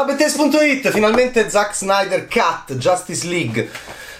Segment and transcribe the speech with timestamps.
[0.00, 0.08] Ciao
[0.92, 3.68] finalmente Zack Snyder Cut, Justice League.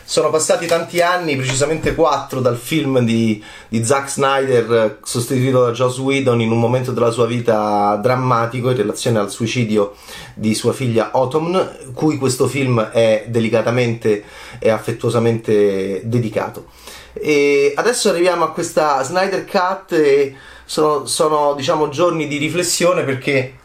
[0.04, 5.96] Sono passati tanti anni, precisamente quattro, dal film di, di Zack Snyder sostituito da Joss
[5.96, 9.94] Whedon in un momento della sua vita drammatico in relazione al suicidio
[10.34, 14.22] di sua figlia Autumn, cui questo film è delicatamente
[14.58, 16.66] e affettuosamente dedicato.
[17.14, 23.59] E adesso arriviamo a questa Snyder Cut e sono, sono diciamo giorni di riflessione perché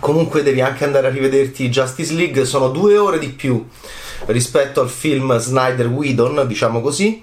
[0.00, 3.66] comunque devi anche andare a rivederti Justice League, sono due ore di più
[4.26, 7.22] rispetto al film Snyder Whedon, diciamo così,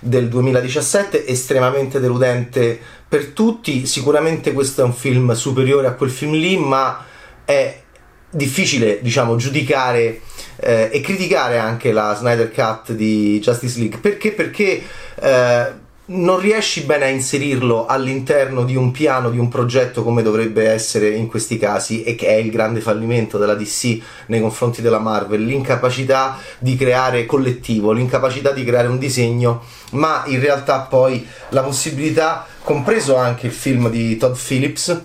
[0.00, 3.86] del 2017, estremamente deludente per tutti.
[3.86, 7.04] Sicuramente questo è un film superiore a quel film lì, ma
[7.44, 7.82] è
[8.30, 10.20] difficile, diciamo, giudicare
[10.56, 13.98] eh, e criticare anche la Snyder Cut di Justice League.
[13.98, 14.32] Perché?
[14.32, 14.82] Perché
[15.20, 15.72] eh,
[16.06, 21.08] non riesci bene a inserirlo all'interno di un piano, di un progetto come dovrebbe essere
[21.08, 25.42] in questi casi e che è il grande fallimento della DC nei confronti della Marvel,
[25.42, 32.46] l'incapacità di creare collettivo, l'incapacità di creare un disegno, ma in realtà poi la possibilità,
[32.62, 35.00] compreso anche il film di Todd Phillips,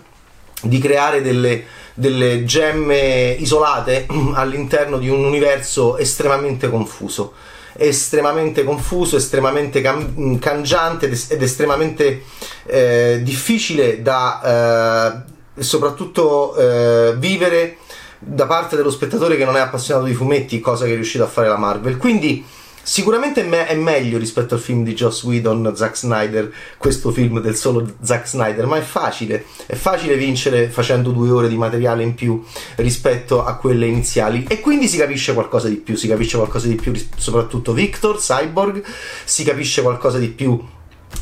[0.64, 4.06] di creare delle, delle gemme isolate
[4.36, 7.34] all'interno di un universo estremamente confuso
[7.80, 12.24] estremamente confuso, estremamente cam- cangiante ed estremamente
[12.66, 15.24] eh, difficile da
[15.56, 17.78] eh, soprattutto eh, vivere
[18.20, 21.28] da parte dello spettatore che non è appassionato di fumetti, cosa che è riuscito a
[21.28, 21.98] fare la Marvel.
[21.98, 22.46] Quindi
[22.82, 27.96] Sicuramente è meglio rispetto al film di Joss Whedon, Zack Snyder, questo film del solo
[28.02, 32.44] Zack Snyder, ma è facile, è facile vincere facendo due ore di materiale in più
[32.78, 34.46] rispetto a quelle iniziali.
[34.48, 38.84] E quindi si capisce qualcosa di più, si capisce qualcosa di più soprattutto Victor, Cyborg,
[39.24, 40.60] si capisce qualcosa di più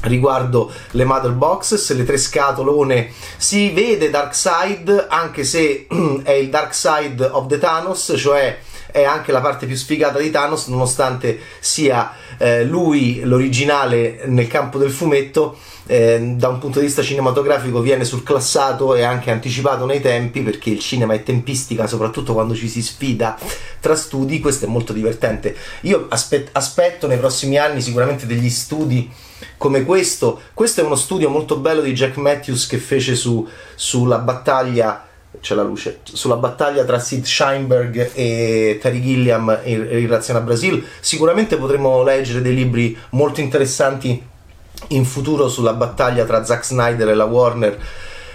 [0.02, 5.88] riguardo le mother boxes, le tre scatolone, si vede Darkseid anche se
[6.24, 8.60] è il Dark Side of the Thanos, cioè
[8.92, 14.78] è anche la parte più sfigata di Thanos, nonostante sia eh, lui l'originale nel campo
[14.78, 15.58] del fumetto.
[15.90, 20.72] Eh, da un punto di vista cinematografico viene surclassato e anche anticipato nei tempi perché
[20.72, 23.38] il cinema è tempistica soprattutto quando ci si sfida
[23.80, 29.10] tra studi questo è molto divertente io aspe- aspetto nei prossimi anni sicuramente degli studi
[29.56, 34.18] come questo questo è uno studio molto bello di Jack Matthews che fece su, sulla
[34.18, 35.07] battaglia
[35.40, 36.00] c'è la luce.
[36.04, 42.42] Sulla battaglia tra Sid Sheinberg e Terry Gilliam in relazione a Brasil sicuramente potremo leggere
[42.42, 44.22] dei libri molto interessanti
[44.90, 47.78] in futuro sulla battaglia tra Zack Snyder e la Warner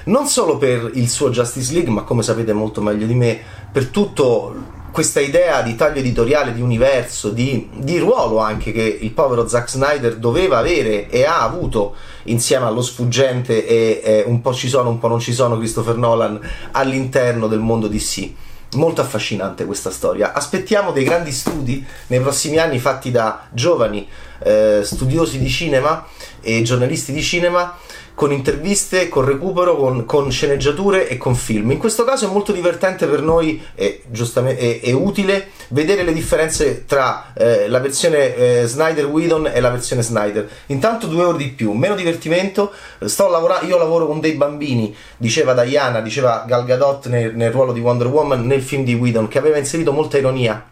[0.04, 3.86] non solo per il suo Justice League ma come sapete molto meglio di me per
[3.86, 9.48] tutto questa idea di taglio editoriale, di universo, di, di, ruolo anche che il povero
[9.48, 14.69] Zack Snyder doveva avere e ha avuto insieme allo sfuggente e eh, un po' ci
[14.69, 16.38] sono, un po' non ci sono Christopher Nolan
[16.72, 18.30] all'interno del mondo DC.
[18.75, 20.32] Molto affascinante questa storia.
[20.32, 24.06] Aspettiamo dei grandi studi nei prossimi anni fatti da giovani
[24.42, 26.06] eh, studiosi di cinema
[26.41, 27.76] e giornalisti di cinema
[28.14, 31.70] con interviste, con recupero, con, con, sceneggiature e con film.
[31.70, 36.84] In questo caso è molto divertente per noi e, è, è utile vedere le differenze
[36.84, 40.48] tra eh, la versione eh, Snyder Whedon e la versione Snyder.
[40.66, 42.72] Intanto due ore di più, meno divertimento.
[43.04, 47.72] Sto lavorando, io lavoro con dei bambini, diceva Diana, diceva Gal Gadot nel, nel ruolo
[47.72, 50.68] di Wonder Woman nel film di Whedon, che aveva inserito molta ironia.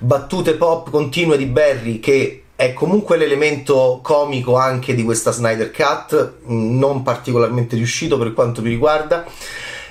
[0.00, 6.38] Battute pop continue di Barry che è comunque l'elemento comico anche di questa Snyder Cut,
[6.50, 9.24] mm, non particolarmente riuscito per quanto mi riguarda.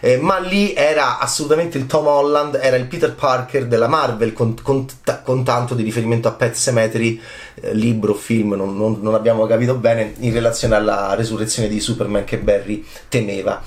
[0.01, 4.53] Eh, ma lì era assolutamente il Tom Holland, era il Peter Parker della Marvel, con,
[4.61, 4.85] con,
[5.23, 7.17] con tanto di riferimento a Pet Cemetery,
[7.61, 12.25] eh, libro, film, non, non, non, abbiamo capito bene, in relazione alla resurrezione di Superman
[12.25, 13.63] che Barry temeva.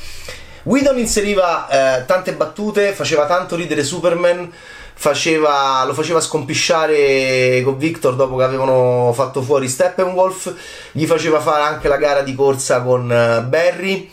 [0.64, 4.52] Whedon inseriva eh, tante battute, faceva tanto ridere Superman
[5.00, 10.54] faceva, lo faceva scompisciare con Victor dopo che avevano fatto fuori Steppenwolf,
[10.92, 14.10] gli faceva fare anche la gara di corsa con uh, Barry.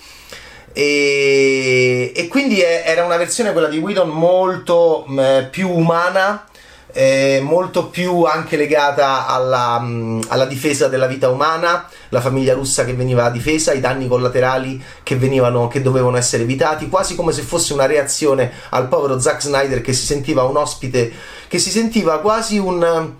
[0.71, 6.47] E, e, quindi è, era una versione quella di Whedon molto mh, mm, più umana
[6.93, 12.85] eh, molto più anche legata alla, mm, alla, difesa della vita umana, la famiglia russa
[12.85, 17.41] che veniva difesa, i danni collaterali che, venivano, che dovevano essere evitati, quasi come se
[17.41, 21.11] fosse una reazione al povero Zack Snyder che si sentiva un ospite,
[21.47, 23.13] che si sentiva quasi un...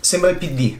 [0.00, 0.78] sembra il PD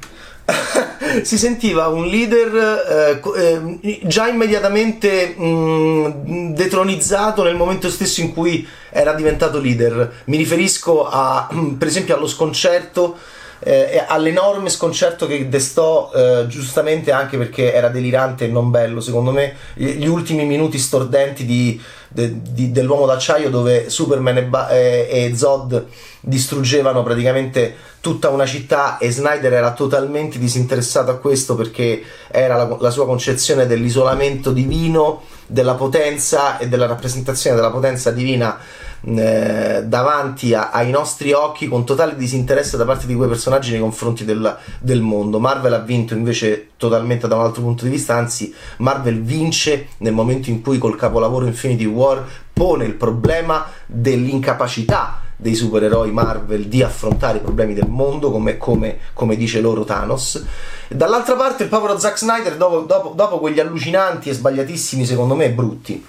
[1.22, 8.32] si sentiva un leader eh, eh, già immediatamente mh, mm, detronizzato nel momento stesso in
[8.32, 10.22] cui era diventato leader.
[10.26, 11.48] Mi riferisco a,
[11.78, 13.16] per esempio allo sconcerto
[13.60, 19.30] eh, all'enorme sconcerto che destò eh, giustamente anche perché era delirante e non bello secondo
[19.30, 25.08] me gli ultimi minuti stordenti di, de, di, dell'uomo d'acciaio dove Superman e, ba- e,
[25.10, 25.86] e Zod
[26.20, 32.76] distruggevano praticamente tutta una città e Snyder era totalmente disinteressato a questo perché era la,
[32.78, 38.58] la sua concezione dell'isolamento divino della potenza e della rappresentazione della potenza divina
[39.04, 43.80] eh, davanti a, ai nostri occhi con totale disinteresse da parte di quei personaggi nei
[43.80, 45.38] confronti del, del, mondo.
[45.38, 50.12] Marvel ha vinto invece totalmente da un altro punto di vista, anzi Marvel vince nel
[50.12, 56.82] momento in cui col capolavoro Infinity War pone il problema dell'incapacità dei supereroi Marvel di
[56.82, 60.42] affrontare i problemi del mondo come, come, come dice loro Thanos
[60.88, 65.50] dall'altra parte il povero Zack Snyder dopo, dopo, dopo quegli allucinanti e sbagliatissimi secondo me
[65.50, 66.02] brutti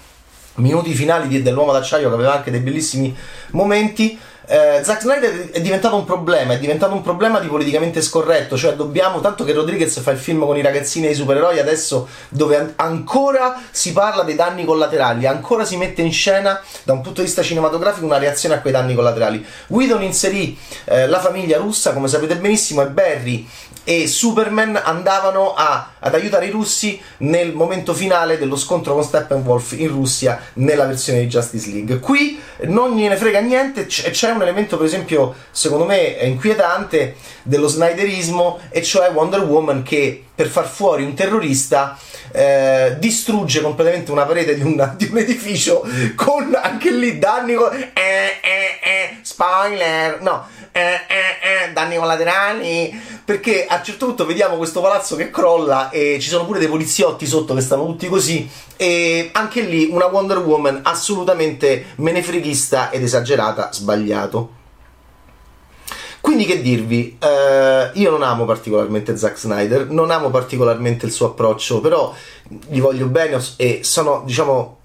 [0.58, 3.14] minuti finali dell'uomo d'acciaio che aveva anche dei bellissimi
[3.50, 8.56] momenti eh, Zack Snyder è diventato un problema, è diventato un problema di politicamente scorretto,
[8.56, 12.08] cioè dobbiamo, tanto che Rodriguez fa il film con i ragazzini e i supereroi, adesso
[12.30, 17.02] dove an- ancora si parla dei danni collaterali, ancora si mette in scena da un
[17.02, 19.44] punto di vista cinematografico una reazione a quei danni collaterali.
[19.66, 23.46] Whedon inserì eh, la famiglia russa, come sapete benissimo, e Barry
[23.84, 29.72] e Superman andavano a, ad aiutare i russi nel momento finale dello scontro con Steppenwolf
[29.78, 31.98] in Russia nella versione di Justice League.
[31.98, 38.58] Qui non gliene frega niente, c'è un elemento per esempio secondo me inquietante dello Snyderismo
[38.70, 41.98] e cioè Wonder Woman che per far fuori un terrorista
[42.30, 47.72] eh, distrugge completamente una parete di, una, di, un edificio con anche lì danni co-
[47.72, 48.38] eh, eh,
[48.80, 55.16] eh, spoiler no eh, eh, danni collaterali perché a un certo punto vediamo questo palazzo
[55.16, 59.62] che crolla e ci sono pure dei poliziotti sotto che stanno tutti così e anche
[59.62, 64.57] lì una Wonder Woman assolutamente menefreghista ed esagerata sbagliato
[66.28, 71.28] quindi che dirvi, eh, io non amo particolarmente Zack Snyder, non amo particolarmente il suo
[71.28, 72.14] approccio, però
[72.68, 74.78] gli voglio bene e sono, diciamo,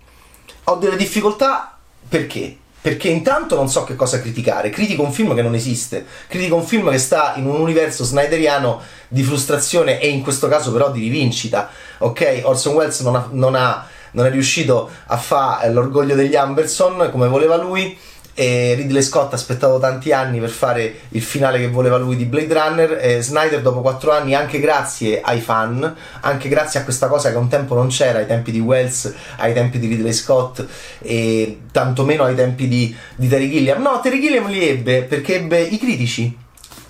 [0.64, 2.56] ho delle difficoltà perché?
[2.80, 6.64] Perché intanto non so che cosa criticare, critico un film che non esiste, critico un
[6.64, 8.80] film che sta in un universo snyderiano
[9.10, 12.44] di frustrazione e in questo caso però di rivincita, ok?
[12.44, 17.28] Orson Welles non, ha, non, ha, non è riuscito a fare l'orgoglio degli Amberson come
[17.28, 17.98] voleva lui,
[18.34, 22.26] e Ridley Scott ha aspettato tanti anni per fare il finale che voleva lui di
[22.26, 22.98] Blade Runner.
[23.02, 27.38] E Snyder dopo quattro anni anche grazie ai fan anche grazie a questa cosa che
[27.38, 30.66] un tempo non c'era ai tempi di Wells ai tempi di Ridley Scott
[31.00, 33.82] e tantomeno ai tempi di, di Terry Gilliam.
[33.82, 36.42] No Terry Gilliam li ebbe perché ebbe i critici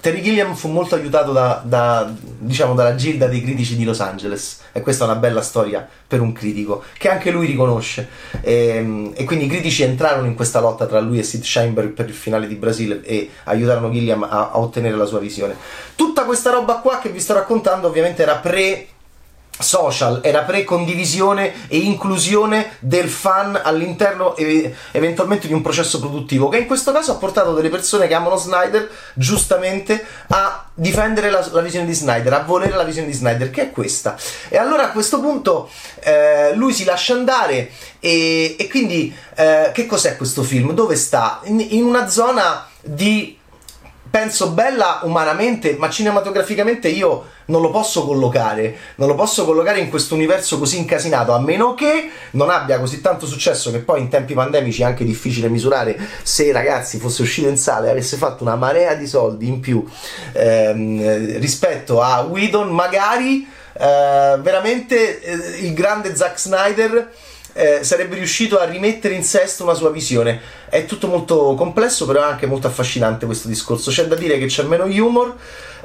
[0.04, 4.60] Terry Gilliam fu molto aiutato da, da, diciamo, dalla gilda dei critici di Los Angeles
[4.74, 8.10] e questa è una bella storia per un critico che anche lui riconosce.
[8.42, 11.92] E, ehm, e quindi i critici entrarono in questa lotta tra lui e Sid Sheinberg
[11.92, 15.56] per il finale di Brasile e aiutarono Gilliam a, a ottenere la sua visione.
[15.96, 18.88] Tutta questa roba qua che vi sto raccontando ovviamente era pre
[19.60, 26.58] social, era pre-condivisione e inclusione del fan all'interno e- eventualmente di un processo produttivo che
[26.58, 31.62] in questo caso ha portato delle persone che amano Snyder giustamente a difendere la, la
[31.62, 34.18] visione di Snyder, a volere la visione di Snyder che è questa
[34.50, 39.86] e allora a questo punto eh, lui si lascia andare e, e quindi eh, che
[39.86, 40.74] cos'è questo film?
[40.74, 41.42] Dove sta?
[41.44, 43.38] in, in una zona di
[44.14, 49.90] penso bella umanamente, ma cinematograficamente io non lo posso collocare, non lo posso collocare in
[49.90, 54.10] questo universo così incasinato, a meno che non abbia così tanto successo che poi in
[54.10, 58.44] tempi pandemici è anche difficile misurare se ragazzi fosse uscito in sala e avesse fatto
[58.44, 59.84] una marea di soldi in più
[60.32, 67.12] ehm, rispetto a Whedon, magari eh, veramente eh, il grande Zack Snyder
[67.54, 70.42] eh, sarebbe riuscito a rimettere in sesto una sua visione.
[70.68, 73.92] È tutto molto complesso, però è anche molto affascinante questo discorso.
[73.92, 75.36] C'è da dire che c'è meno humor,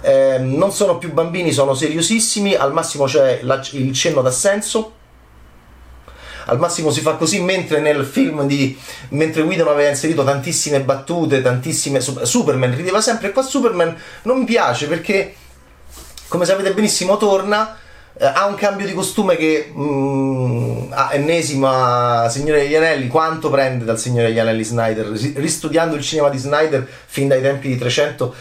[0.00, 4.94] eh, non sono più bambini, sono seriosissimi, al massimo c'è la, il cenno d'assenso.
[6.46, 8.74] Al massimo si fa così, mentre nel film di.
[9.10, 12.00] mentre Whedon aveva inserito tantissime battute, tantissime.
[12.00, 13.32] Superman rideva sempre.
[13.32, 15.34] Qua Superman non mi piace perché,
[16.28, 17.76] come sapete benissimo, torna
[18.20, 23.06] ha un cambio di costume che mm, ah, ennesima Signore degli Anelli.
[23.08, 25.06] Quanto prende dal Signore degli Anelli Snyder?
[25.06, 28.34] Ristudiando il cinema di Snyder fin dai tempi di 300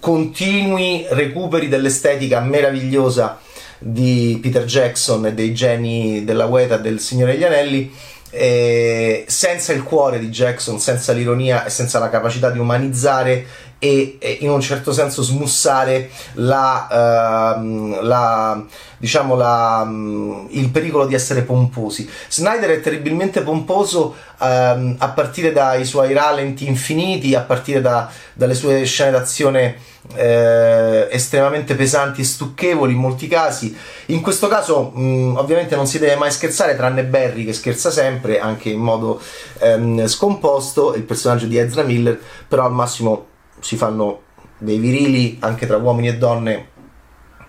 [0.00, 3.38] continui recuperi dell'estetica meravigliosa
[3.78, 7.92] di Peter Jackson e dei geni della Weta del Signore degli Anelli
[8.30, 13.46] eh, senza il cuore di Jackson, senza l'ironia e senza la capacità di umanizzare
[13.82, 18.64] e, in un certo senso smussare la, uh, la
[18.96, 22.08] diciamo la, um, il pericolo di essere pomposi.
[22.28, 28.54] Snyder è terribilmente pomposo um, a partire dai suoi ralenti infiniti, a partire da, dalle
[28.54, 29.76] sue scene d'azione
[30.14, 33.76] eh, estremamente pesanti e stucchevoli in molti casi.
[34.06, 38.38] In questo caso, mh, ovviamente, non si deve mai scherzare, tranne Barry che scherza sempre,
[38.38, 39.20] anche in modo
[39.58, 40.94] ehm, scomposto.
[40.94, 43.30] Il personaggio di Ezra Miller, però al massimo
[43.62, 44.22] si fanno
[44.58, 46.68] dei virili anche tra uomini e donne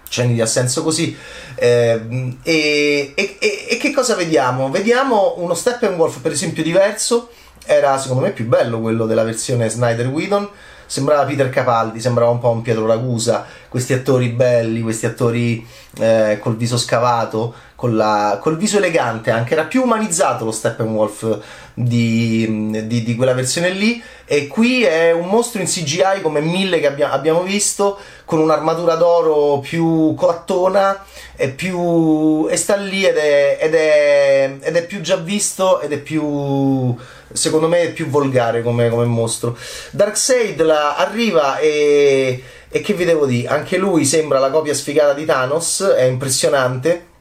[0.08, 1.15] cenni di assenso così.
[1.55, 3.38] Eh, e, e,
[3.70, 4.70] e, che cosa vediamo?
[4.70, 7.29] vediamo uno Steppenwolf per esempio diverso.
[7.65, 10.50] Era secondo me più bello quello della versione Snyder Whedon
[10.93, 15.65] sembrava Peter Capaldi, sembrava un po' un Pietro Ragusa, questi attori belli, questi attori
[15.97, 21.39] eh, col viso scavato, la, col viso elegante anche, era più umanizzato lo Steppenwolf
[21.73, 24.01] di, di, di, quella versione lì.
[24.23, 27.97] E qui è un mostro in CGI come mille che abbia, abbiamo visto,
[28.33, 34.75] con un'armatura d'oro più coattona e, più, e sta lì ed è, ed, è, ed
[34.75, 36.95] è più già visto ed è più
[37.31, 39.55] secondo me è più volgare come, come mostro.
[39.91, 43.49] Darkseid la arriva e, e che vi devo dire?
[43.49, 47.11] Anche lui sembra la copia sfigata di Thanos, è impressionante.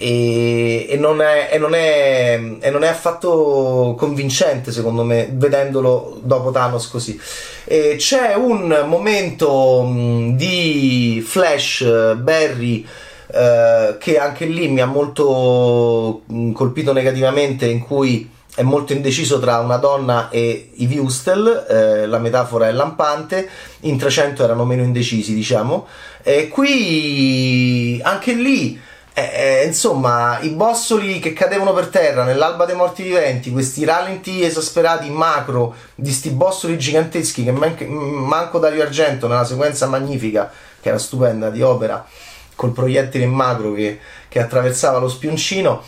[0.00, 6.20] E, e, non è, e, non è, e, non è, affatto convincente secondo me vedendolo
[6.22, 7.20] dopo Thanos così.
[7.64, 12.86] E c'è un momento mh, di Flash Barry
[13.30, 19.38] eh, che anche lì mi ha molto mh, colpito negativamente in cui è molto indeciso
[19.38, 23.48] tra una donna e i Wustel, eh, la metafora è lampante,
[23.80, 25.86] in 300 erano meno indecisi diciamo,
[26.24, 28.80] e qui anche lì
[29.18, 34.44] eh, eh, insomma, i bossoli che cadevano per terra nell'alba dei morti viventi, questi ralenti
[34.44, 40.88] esasperati macro di sti bossoli giganteschi che man- manco Dario Argento nella sequenza magnifica, che
[40.88, 42.06] era stupenda, di opera,
[42.54, 43.98] col proiettile in macro che,
[44.28, 45.82] che attraversava lo spioncino,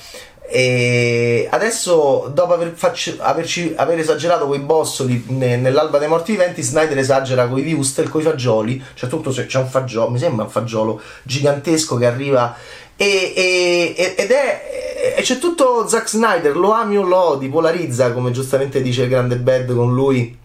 [0.53, 6.61] e adesso, dopo aver, faccio, averci, aver esagerato quei bossoli ne, nell'alba dei morti viventi,
[6.61, 8.83] Snyder esagera con i Wustel, con i fagioli.
[8.95, 12.57] Cioè, tutto c'è un fagiolo, mi sembra un fagiolo gigantesco che arriva.
[13.01, 15.19] E, e, ed è.
[15.23, 19.37] C'è tutto Zack Snyder, lo ami o lo odi, polarizza, come giustamente dice il grande
[19.39, 20.37] Bad con lui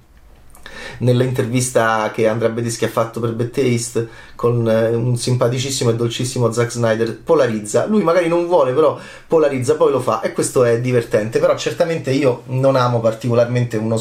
[1.00, 6.71] nell'intervista che Andrea Bedeschi ha fatto per Taste con eh, un simpaticissimo e dolcissimo Zack
[6.71, 8.97] Snyder polarizza lui magari non vuole però
[9.27, 14.00] polarizza poi lo fa e questo è divertente però certamente io non amo particolarmente uno,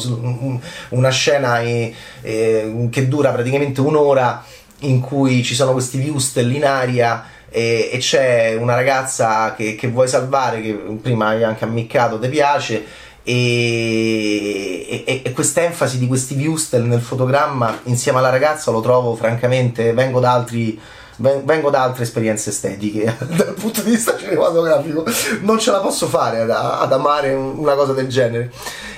[0.89, 4.43] una scena e, e, che dura praticamente un'ora
[4.79, 9.87] in cui ci sono questi viewstel in aria e, e c'è una ragazza che, che
[9.87, 12.83] vuoi salvare che prima hai anche ammiccato ti piace
[13.23, 19.15] e, e, e questa enfasi di questi viewstel nel fotogramma insieme alla ragazza lo trovo
[19.15, 20.77] francamente vengo da altri
[21.17, 23.15] vengo da altre esperienze estetiche.
[23.37, 25.05] Dal punto di vista cinematografico
[25.43, 28.51] non ce la posso fare ad, ad amare una cosa del genere.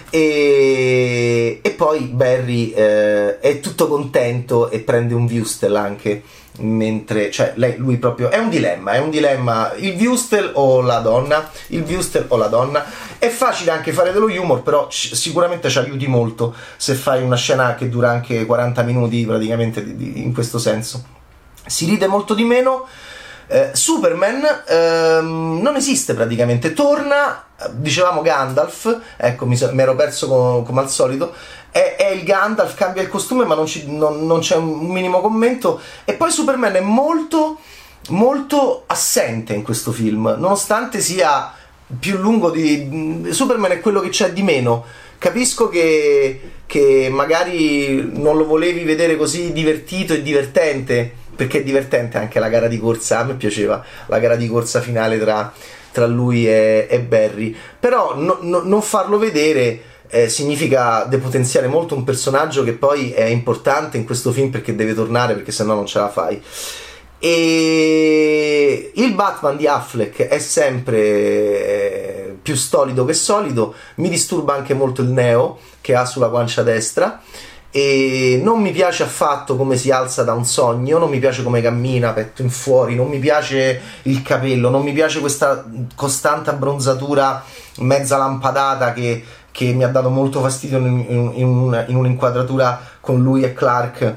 [0.09, 6.23] E, e poi Barry eh, è tutto contento e prende un viewstel anche
[6.59, 10.99] mentre cioè lei, lui proprio è un dilemma è un dilemma il viewstel o la
[10.99, 11.49] donna?
[11.67, 12.85] Il viewstel o la donna?
[13.17, 17.35] È facile anche fare dello humor però c- sicuramente ci aiuti molto se fai una
[17.35, 21.03] scena che dura anche 40 minuti praticamente di, di, in questo senso.
[21.65, 22.87] Si ride molto di meno.
[23.49, 30.65] Eh, Superman ehm, non esiste praticamente, torna, dicevamo Gandalf, ecco mi, mi ero perso come,
[30.65, 31.33] come al solito,
[31.71, 35.21] è, è, il Gandalf, cambia il costume ma non, ci, non, non, c'è un minimo
[35.21, 35.79] commento.
[36.05, 37.59] E poi Superman è molto,
[38.09, 41.53] molto assente in questo film, nonostante sia
[41.99, 43.27] più lungo di...
[43.29, 44.83] Superman è quello che c'è di meno,
[45.17, 52.17] capisco che, che magari non lo volevi vedere così divertito e divertente perché è divertente
[52.17, 55.53] anche la gara di corsa, a me piaceva la gara di corsa finale tra,
[55.91, 61.95] tra lui e, e, Barry, però no, no, non farlo vedere eh, significa depotenziare molto
[61.95, 65.85] un personaggio che poi è importante in questo film perché deve tornare perché sennò non
[65.85, 66.41] ce la fai.
[67.19, 74.73] E il Batman di Affleck è sempre eh, più solido che solido, mi disturba anche
[74.73, 77.21] molto il neo che ha sulla guancia destra
[77.69, 81.61] e non mi piace affatto come si alza da un sogno, non mi piace come
[81.61, 87.43] cammina petto in fuori, non mi piace il capello, non mi piace questa costante abbronzatura
[87.79, 89.23] mezza lampadata che,
[89.57, 94.15] che mi ha dato molto fastidio in, in, in, in un'inquadratura con lui e Clark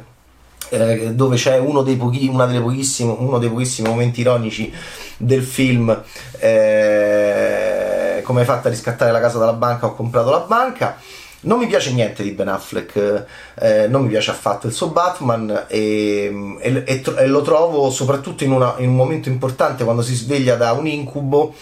[0.68, 4.70] eh, dove c'è uno dei, pochi, uno dei pochissimi momenti ironici
[5.16, 5.98] del film
[6.38, 10.98] eh, come hai fatto a riscattare la casa dalla banca ho comprato la banca
[11.42, 13.24] non mi piace niente di Ben Affleck,
[13.60, 18.44] eh, non mi piace affatto il suo Batman e, e, e, e lo trovo soprattutto
[18.44, 21.54] una, in, un momento importante quando si sveglia da un incubo.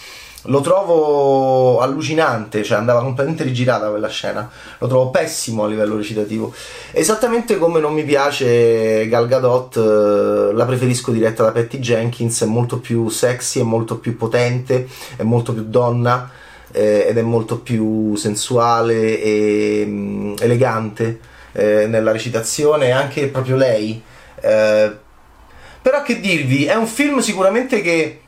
[0.48, 4.50] Lo trovo allucinante, cioè andava completamente rigirata quella scena.
[4.78, 6.52] Lo trovo pessimo a livello recitativo.
[6.90, 12.46] Esattamente come non mi piace Gal Gadot, eh, la preferisco diretta da Patty Jenkins, è
[12.46, 16.30] molto più sexy, è molto più potente, è molto più donna
[16.72, 21.20] eh, ed è molto più sensuale e mh, mm, elegante
[21.52, 24.02] eh, nella recitazione, anche proprio lei.
[24.40, 24.96] Eh,
[25.82, 28.20] però che dirvi, è un film sicuramente che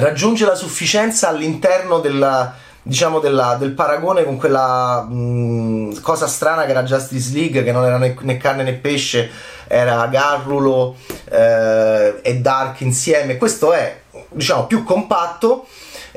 [0.00, 6.70] raggiunge la sufficienza all'interno della, diciamo della, del paragone con quella mh, cosa strana che
[6.70, 9.30] era Justice League, che non era né, né carne né pesce,
[9.66, 10.96] era Garrulo
[11.30, 13.36] eh, e Dark insieme.
[13.36, 14.00] Questo è
[14.30, 15.66] diciamo più compatto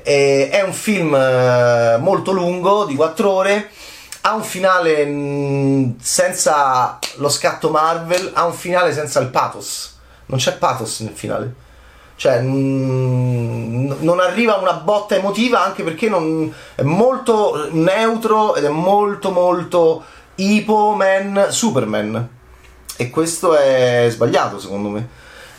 [0.04, 3.70] eh, è un film eh, molto lungo, di 4 ore.
[4.22, 9.98] Ha un finale senza lo scatto Marvel, ha un finale senza il pathos.
[10.26, 11.68] Non c'è pathos nel finale.
[12.20, 19.32] Cioè, non arriva una botta emotiva anche perché non, è molto neutro ed è molto
[19.32, 20.04] molto
[20.36, 22.28] Ipo Man Superman.
[22.98, 25.08] E questo è sbagliato secondo me.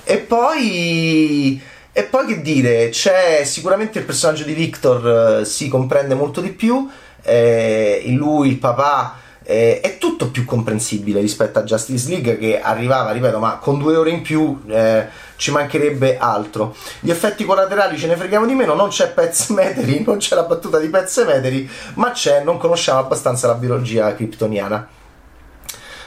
[0.04, 1.58] E poi
[1.92, 6.50] e poi che dire, c'è sicuramente il personaggio di Victor eh, si comprende molto di
[6.50, 6.86] più,
[7.22, 9.16] eh, lui, il papà,
[9.50, 13.96] eh, è tutto più comprensibile rispetto a Justice League che arrivava, ripeto, ma con due
[13.96, 16.76] ore in più eh, ci mancherebbe altro.
[17.00, 20.44] Gli effetti collaterali ce ne freghiamo di meno, non c'è Pets Meteri, non c'è la
[20.44, 24.88] battuta di Pets Meteri, ma c'è, non conosciamo abbastanza la biologia kryptoniana.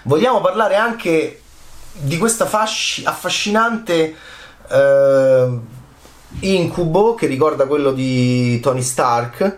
[0.04, 1.42] Vogliamo parlare anche
[1.92, 4.16] di questa fasci- affascinante
[4.70, 5.60] eh,
[6.40, 9.58] incubo che ricorda quello di Tony Stark.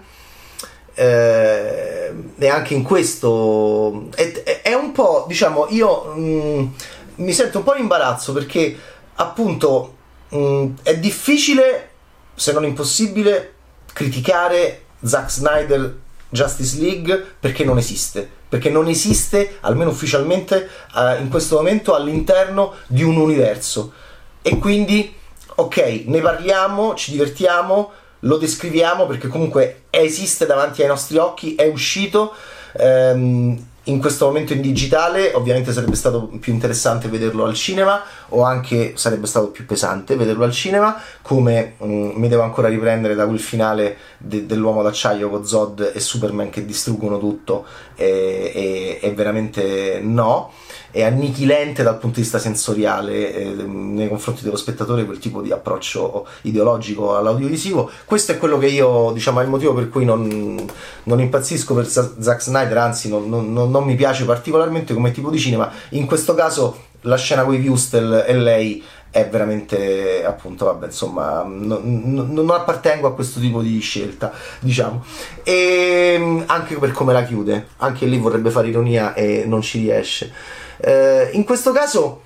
[0.98, 6.68] Eh, e anche in questo è, è, un po' diciamo io mh, mm,
[7.16, 8.78] mi sento un po' in imbarazzo perché
[9.16, 9.96] appunto
[10.30, 11.90] mh, mm, è difficile
[12.34, 13.54] se non impossibile
[13.92, 15.98] criticare Zack Snyder
[16.30, 18.30] Justice League perché non esiste.
[18.48, 23.94] Perché non esiste almeno ufficialmente uh, in questo momento all'interno di un universo.
[24.42, 25.14] E quindi
[25.56, 27.92] ok, ne parliamo, ci divertiamo,
[28.26, 32.34] lo descriviamo perché comunque esiste davanti ai nostri occhi, è uscito.
[32.78, 38.42] Ehm, in questo momento in digitale ovviamente sarebbe stato più interessante vederlo al cinema o
[38.42, 43.14] anche sarebbe stato più pesante vederlo al cinema come mh, mm, mi devo ancora riprendere
[43.14, 49.00] da quel finale de- dell'uomo d'acciaio con Zod e Superman che distruggono tutto e, e,
[49.02, 50.52] e veramente no
[50.96, 55.52] è annichilente dal punto di vista sensoriale eh, nei confronti dello spettatore quel tipo di
[55.52, 57.92] approccio ideologico all'audiovisivo.
[58.06, 60.66] Questo è quello che io, diciamo, è il motivo per cui non,
[61.04, 65.38] non impazzisco per Zack Snyder, anzi non, non, non, mi piace particolarmente come tipo di
[65.38, 65.70] cinema.
[65.90, 71.44] In questo caso la scena con i Wustel e lei è veramente appunto vabbè insomma
[71.44, 75.06] non, non, non, appartengo a questo tipo di scelta diciamo
[75.44, 80.34] e anche per come la chiude anche lì vorrebbe fare ironia e non ci riesce
[80.78, 82.22] eh, in questo caso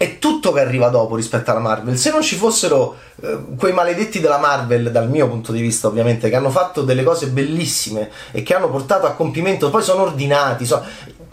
[0.00, 1.98] è tutto che arriva dopo rispetto alla Marvel.
[1.98, 6.30] Se non ci fossero eh, quei maledetti della Marvel, dal mio punto di vista, ovviamente,
[6.30, 10.64] che hanno fatto delle cose bellissime e che hanno portato a compimento, poi sono ordinati.
[10.64, 10.82] So,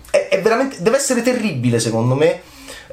[0.10, 2.42] è, è deve essere terribile, secondo me.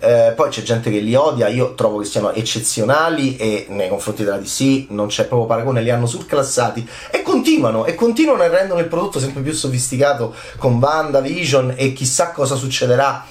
[0.01, 4.25] Eh, poi c'è gente che li odia, io trovo che siano eccezionali e nei confronti
[4.25, 8.81] della DC non c'è proprio paragone, li hanno surclassati e continuano e continuano e rendono
[8.81, 13.25] il prodotto sempre più sofisticato con WandaVision e chissà cosa succederà.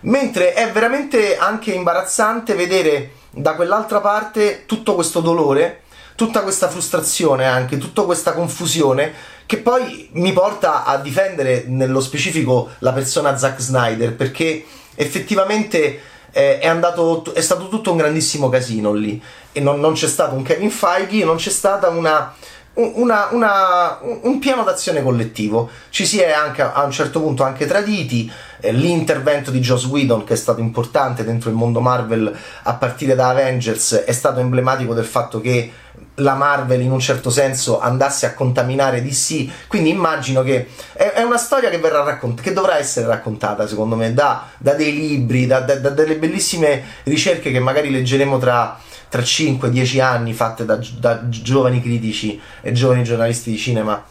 [0.00, 5.82] Mentre è veramente anche imbarazzante vedere da quell'altra parte tutto questo dolore,
[6.14, 12.70] tutta questa frustrazione anche, tutta questa confusione che poi mi porta a difendere nello specifico
[12.80, 14.64] la persona Zack Snyder perché
[15.00, 16.00] effettivamente
[16.32, 19.22] eh, è, andato, è stato tutto un grandissimo casino lì.
[19.52, 22.34] E non, non c'è stato un Kevin Feige, non c'è stata una
[22.78, 25.68] una, una, un piano d'azione collettivo.
[25.90, 28.30] Ci si è anche a un certo punto anche traditi.
[28.60, 33.14] Eh, l'intervento di Joss Whedon, che è stato importante dentro il mondo Marvel a partire
[33.14, 35.72] da Avengers, è stato emblematico del fatto che
[36.16, 39.66] la Marvel in un certo senso andasse a contaminare DC.
[39.66, 44.14] Quindi immagino che è, una storia che, verrà raccont- che dovrà essere raccontata, secondo me,
[44.14, 49.22] da, da dei libri, da, da, da delle bellissime ricerche che magari leggeremo tra tra
[49.22, 54.04] 5-10 anni fatte da, da giovani critici e giovani giornalisti di cinema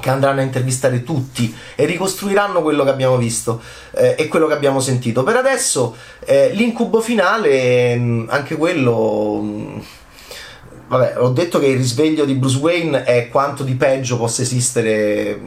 [0.00, 3.60] che andranno a intervistare tutti e ricostruiranno quello che abbiamo visto
[3.92, 5.22] eh, e quello che abbiamo sentito.
[5.22, 9.40] Per adesso eh, l'incubo finale, mm, anche quello...
[9.42, 9.78] Mm,
[10.88, 15.40] vabbè, ho detto che il risveglio di Bruce Wayne è quanto di peggio possa esistere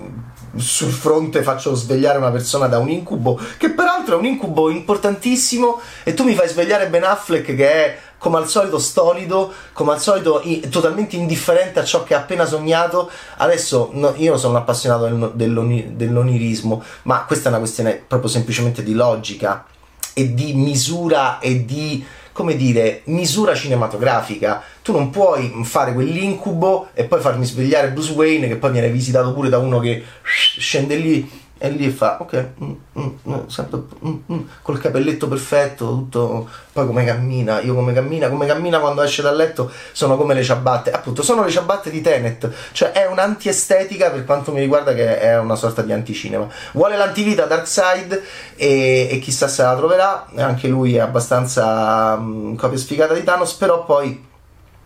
[0.56, 5.80] sul fronte faccio svegliare una persona da un incubo, che peraltro è un incubo importantissimo
[6.04, 10.02] e tu mi fai svegliare Ben Affleck che è come al solito stolido, come al
[10.02, 13.10] solito totalmente indifferente a ciò che ha appena sognato.
[13.38, 18.30] Adesso no, io sono un appassionato del, dell'oni- dell'onirismo, ma questa è una questione proprio
[18.30, 19.66] semplicemente di logica
[20.14, 24.64] e di misura e di come dire, misura cinematografica.
[24.82, 29.34] Tu non puoi fare quell'incubo e poi farmi svegliare Bruce Wayne che poi viene visitato
[29.34, 31.30] pure da uno che scende lì
[31.60, 36.86] e lì fa ok mm, mm, mm, sempre, mm, mm, col capelletto perfetto tutto poi
[36.86, 40.92] come cammina io come cammina come cammina quando esce dal letto sono come le ciabatte
[40.92, 42.52] appunto sono le ciabatte di Tenet.
[42.72, 46.48] Cioè è un'antiestetica per quanto mi riguarda che è una sorta di anticinema.
[46.74, 48.22] Vuole l'antivita Darkseid
[48.56, 53.54] e, e chissà se la troverà anche lui è abbastanza mm, copia sfigata di Thanos
[53.54, 54.28] però poi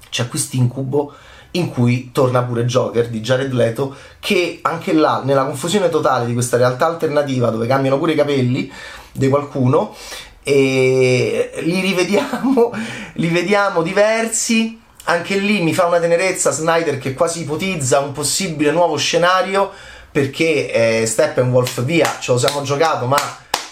[0.09, 1.13] c'è questo incubo
[1.55, 6.33] in cui torna pure Joker di Jared Leto che anche là nella confusione totale di
[6.33, 8.71] questa realtà alternativa dove cambiano pure i capelli
[9.11, 9.95] di qualcuno
[10.43, 12.71] e li rivediamo
[13.15, 14.79] li vediamo diversi.
[15.05, 19.69] Anche lì mi fa una tenerezza Snyder che quasi ipotizza un possibile nuovo scenario
[20.09, 23.17] perché eh, Steppenwolf via ce lo siamo giocato ma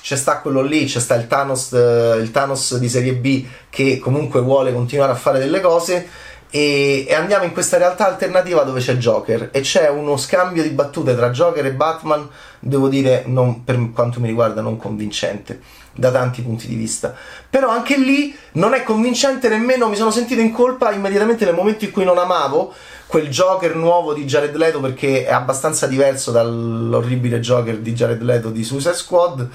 [0.01, 3.99] c'è sta quello lì, c'è sta il Thanos, eh, il Thanos di serie B che
[3.99, 6.09] comunque vuole continuare a fare delle cose
[6.51, 10.69] e, e, andiamo in questa realtà alternativa dove c'è Joker e c'è uno scambio di
[10.69, 12.29] battute tra Joker e Batman,
[12.61, 15.59] devo dire, non, per quanto mi riguarda, non convincente
[15.93, 17.13] da tanti punti di vista.
[17.49, 21.83] Però anche lì non è convincente nemmeno, mi sono sentito in colpa immediatamente nel momento
[21.83, 22.73] in cui non amavo
[23.07, 28.49] quel Joker nuovo di Jared Leto perché è abbastanza diverso dall'orribile Joker di Jared Leto
[28.51, 29.49] di Suicide Squad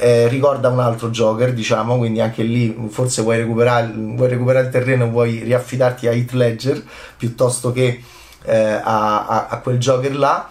[0.00, 4.72] eh, ricorda un altro Joker, diciamo, quindi anche lì forse vuoi recuperare, vuoi recuperare il
[4.72, 6.82] terreno, vuoi riaffidarti a Heath Ledger
[7.16, 8.00] piuttosto che
[8.44, 10.48] eh, a, a, a, quel Joker là.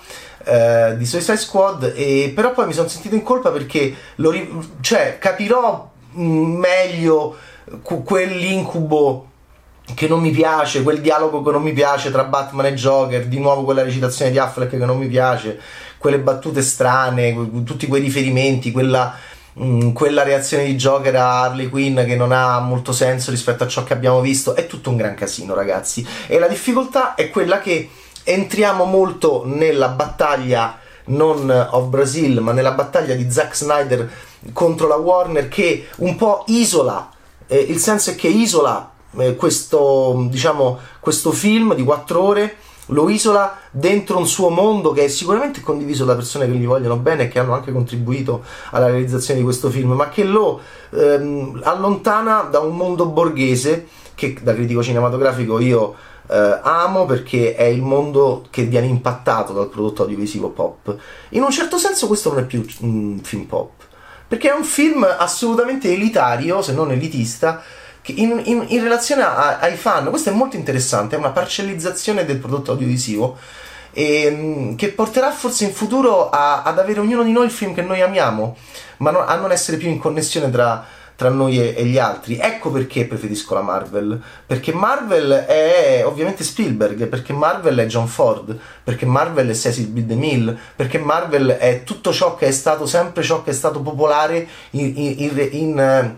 [0.48, 4.34] Eh, di Suicide Squad e però poi mi sono sentito in colpa perché lo,
[4.80, 7.36] cioè, capirò meglio
[7.82, 9.26] quell'incubo
[9.94, 13.40] che non mi piace, quel dialogo che non mi piace tra Batman e Joker, di
[13.40, 15.60] nuovo quella recitazione di Affleck che non mi piace,
[15.98, 19.16] quelle battute strane, tutti quei riferimenti, quella
[19.60, 23.68] Mm, quella reazione di Joker a Harley Quinn che non ha molto senso rispetto a
[23.68, 26.06] ciò che abbiamo visto, è tutto un gran casino, ragazzi.
[26.28, 27.90] E la difficoltà è quella che
[28.28, 34.12] entriamo molto nella battaglia non of Brazil, ma nella battaglia di Zack Snyder
[34.52, 37.10] contro la Warner che un po' isola,
[37.48, 42.56] eh, il senso è che isola eh, questo, diciamo, questo film di quattro ore
[42.88, 46.98] lo isola dentro un suo mondo che è sicuramente condiviso da persone che gli vogliono
[46.98, 50.60] bene e che hanno anche contribuito alla realizzazione di questo film, ma che lo
[50.92, 55.96] ehm, allontana da un mondo borghese che da critico cinematografico io
[56.30, 60.96] eh, amo perché è il mondo che viene impattato dal prodotto audiovisivo pop.
[61.30, 63.72] In un certo senso questo non è più un film pop,
[64.28, 67.64] perché è un film assolutamente elitario, se non elitista,
[68.16, 72.38] in, in, in relazione a, ai fan, questo è molto interessante, è una parcellizzazione del
[72.38, 73.38] prodotto audiovisivo
[73.92, 77.74] e, ehm, che porterà forse in futuro a, ad avere ognuno di noi il film
[77.74, 78.56] che noi amiamo,
[78.98, 80.86] ma no, a non essere più in connessione tra,
[81.18, 82.38] tra noi e, e, gli altri.
[82.38, 84.22] Ecco perché preferisco la Marvel.
[84.46, 90.02] Perché Marvel è ovviamente Spielberg, perché Marvel è John Ford, perché Marvel è Cecil B.
[90.02, 94.48] DeMille, perché Marvel è tutto ciò che è stato sempre ciò che è stato popolare
[94.72, 96.16] in, in, in,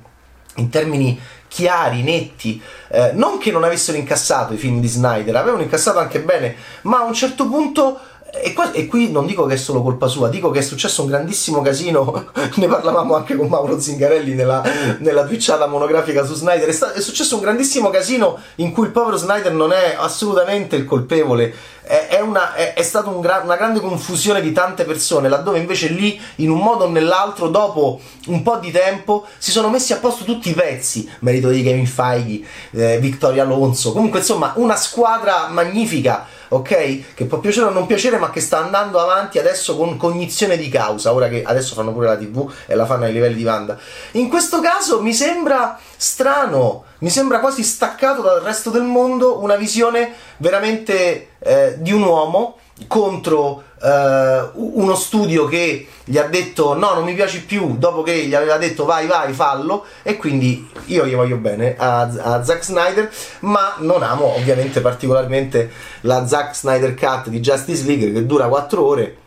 [0.56, 5.64] in termini chiari, netti, eh, non che non avessero incassato i film di Snyder, avevano
[5.64, 8.00] incassato anche bene, ma a un certo punto
[8.32, 11.02] e, qua, e, qui non dico che è solo colpa sua, dico che è successo
[11.02, 12.32] un grandissimo casino.
[12.56, 14.64] ne parlavamo anche con Mauro Zingarelli nella,
[15.00, 16.68] nella twitchata monografica su Snyder.
[16.68, 20.76] È, sta, è, successo un grandissimo casino in cui il povero Snyder non è assolutamente
[20.76, 21.54] il colpevole.
[21.82, 25.88] È, è, una, è stata un gra, una grande confusione di tante persone, laddove invece
[25.88, 29.98] lì, in un modo o nell'altro, dopo un po' di tempo, si sono messi a
[29.98, 31.10] posto tutti i pezzi.
[31.22, 33.92] Merito di Kevin Feige, eh, Vittorio Alonso.
[33.92, 37.14] Comunque, insomma, una squadra magnifica ok?
[37.14, 40.70] Che può piacere o non piacere, ma che sta andando avanti adesso con cognizione di
[40.70, 43.78] causa, ora che adesso fanno pure la TV e la fanno ai livelli di Wanda.
[44.12, 49.56] In questo caso mi sembra strano, mi sembra quasi staccato dal resto del mondo una
[49.56, 56.94] visione veramente eh, di un uomo contro uh, uno studio che gli ha detto no,
[56.94, 61.06] non mi piaci più, dopo che gli aveva detto vai, vai, fallo, e quindi io
[61.06, 63.12] gli voglio bene a, a Zack Snyder,
[63.42, 68.86] ma non amo ovviamente particolarmente la Zack Snyder Cut di Justice League che dura 4
[68.86, 69.18] ore,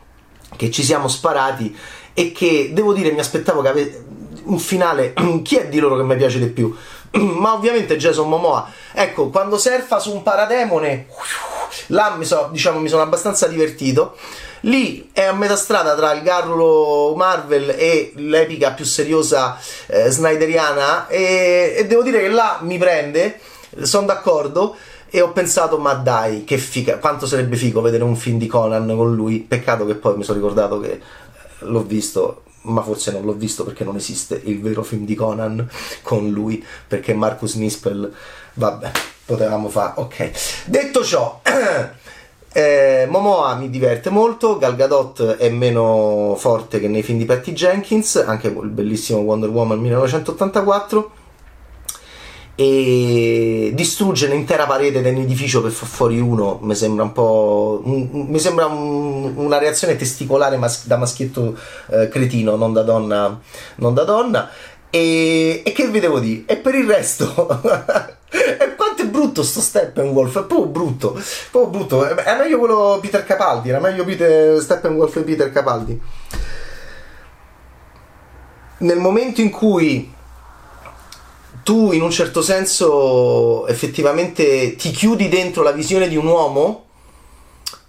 [0.56, 1.76] che ci siamo sparati
[2.14, 4.04] e che devo dire mi aspettavo che avesse
[4.44, 6.74] un finale, chi è di loro che mi piace di più?
[7.12, 11.06] ma ovviamente Jason Momoa, ecco, quando surfa su un parademone
[11.88, 14.16] là mi, so, diciamo, mi sono abbastanza divertito.
[14.60, 21.08] Lì è a metà strada tra il garrulo Marvel e l'epica più seriosa eh, snyderiana
[21.08, 23.40] e, e devo dire che là mi prende,
[23.82, 24.76] sono d'accordo
[25.14, 28.94] e ho pensato ma dai che figa quanto sarebbe figo vedere un film di Conan
[28.96, 31.00] con lui peccato che poi mi sono ricordato che
[31.58, 35.68] l'ho visto ma forse non l'ho visto perché non esiste il vero film di Conan
[36.00, 38.10] con lui perché Marcus Nispel
[38.54, 38.90] vabbè
[39.32, 39.92] potevamo fare.
[39.96, 40.30] Ok.
[40.66, 41.40] Detto ciò
[42.52, 47.52] eh, Momoa mi diverte molto Gal Gadot è meno forte che nei film di Patty
[47.52, 51.10] Jenkins anche il bellissimo Wonder Woman 1984
[52.54, 58.66] e distrugge l'intera parete dell'edificio per far fuori uno mi sembra un po' mi sembra
[58.66, 61.56] un, una reazione testicolare mas- da maschietto
[61.90, 63.40] eh, cretino non da donna
[63.76, 64.50] non da donna.
[64.94, 66.42] E, e che vi devo dire?
[66.44, 67.32] E per il resto
[68.28, 68.71] e
[69.32, 72.04] brutto sto Steppenwolf è proprio brutto proprio brutto.
[72.04, 76.00] È meglio quello Peter Capaldi era meglio Peter, Steppenwolf e Peter Capaldi.
[78.78, 80.12] Nel momento in cui
[81.62, 86.86] tu in un certo senso effettivamente ti chiudi dentro la visione di un uomo,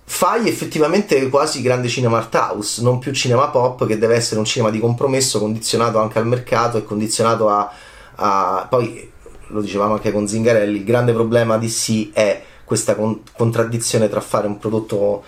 [0.03, 4.45] fai effettivamente quasi grande cinema art house, non più cinema pop che deve essere un
[4.45, 7.71] cinema di compromesso condizionato anche al mercato e condizionato a...
[8.15, 8.67] a...
[8.69, 9.12] poi
[9.53, 14.19] lo dicevamo anche con Zingarelli, il grande problema di sì è questa con- contraddizione tra
[14.19, 15.23] fare un prodotto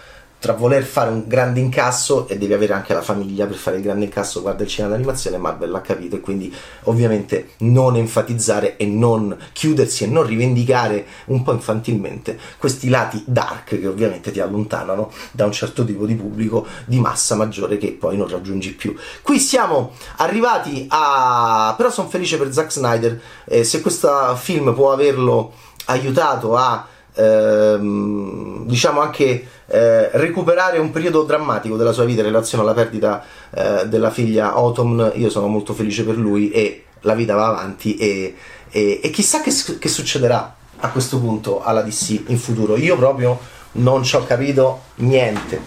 [0.45, 3.81] tra voler fare un grande incasso e devi avere anche la famiglia per fare il
[3.81, 6.53] grande incasso, guarda il cinema d'animazione, Marvel l'ha capito e quindi
[6.83, 13.79] ovviamente non enfatizzare e non chiudersi e non rivendicare un po' infantilmente questi lati dark
[13.79, 18.15] che ovviamente ti allontanano da un certo tipo di pubblico di massa maggiore che poi
[18.15, 18.93] non raggiungi più.
[19.23, 21.73] Qui siamo arrivati a...
[21.75, 25.53] però sono felice per Zack Snyder, eh, se questo film può averlo
[25.85, 32.63] aiutato a ehm, diciamo anche eh, recuperare un periodo drammatico della sua vita in relazione
[32.63, 37.35] alla perdita eh, della figlia Autumn, io sono molto felice per lui e la vita
[37.35, 38.35] va avanti e,
[38.69, 42.75] e, e chissà che, che, succederà a questo punto alla DC in futuro.
[42.75, 43.39] Io proprio
[43.73, 45.61] non ci ho capito niente.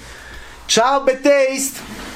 [0.66, 2.07] Ciao Bad!